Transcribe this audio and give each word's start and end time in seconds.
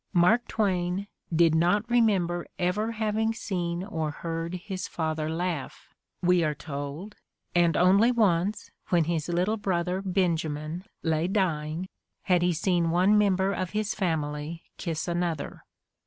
Mark 0.13 0.47
Twain 0.47 1.05
"did 1.31 1.53
not 1.53 1.87
remember 1.87 2.47
ever 2.57 2.93
having 2.93 3.35
seen 3.35 3.83
or 3.83 4.09
heard 4.09 4.55
his 4.55 4.87
father 4.87 5.29
laugh," 5.29 5.93
we 6.23 6.43
are 6.43 6.55
told, 6.55 7.17
and 7.53 7.77
only 7.77 8.11
once, 8.11 8.71
when 8.89 9.03
his 9.03 9.29
little 9.29 9.57
brother 9.57 10.01
Benjamin 10.01 10.85
lay 11.03 11.27
dying, 11.27 11.87
had 12.23 12.41
he 12.41 12.51
seen 12.51 12.89
one 12.89 13.15
member 13.15 13.53
of 13.53 13.73
his 13.77 13.93
family 13.93 14.63
kiss 14.77 15.07
another. 15.07 15.61